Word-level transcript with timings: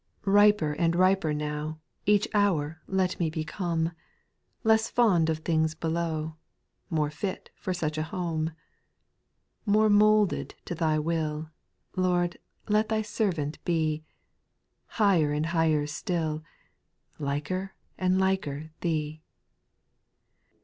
6. 0.21 0.29
Kiper 0.31 0.75
and 0.79 0.95
riper 0.95 1.31
now, 1.31 1.77
Each 2.07 2.27
hour 2.33 2.81
let 2.87 3.19
me 3.19 3.29
become. 3.29 3.91
Less 4.63 4.89
fond 4.89 5.29
of 5.29 5.37
things 5.45 5.75
below. 5.75 6.37
More 6.89 7.11
fit 7.11 7.51
for 7.55 7.71
such 7.71 7.99
a 7.99 8.09
home. 8.09 8.45
6, 9.65 9.67
More 9.67 9.89
moulded 9.91 10.55
to 10.65 10.73
Thy 10.73 10.97
will, 10.97 11.51
Lord, 11.95 12.37
let 12.67 12.89
thy 12.89 13.03
servant 13.03 13.63
be. 13.63 14.03
Higher 14.87 15.31
and 15.33 15.45
higher 15.45 15.85
still, 15.85 16.43
Liker 17.19 17.75
and 17.95 18.17
liker 18.17 18.71
Thee. 18.81 19.21